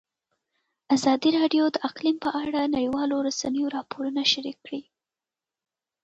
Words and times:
ازادي 0.95 1.29
راډیو 1.39 1.63
د 1.71 1.77
اقلیم 1.89 2.17
په 2.25 2.29
اړه 2.39 2.51
د 2.63 2.67
نړیوالو 2.75 3.15
رسنیو 3.27 3.73
راپورونه 3.75 4.21
شریک 4.33 4.57
کړي. 4.65 4.81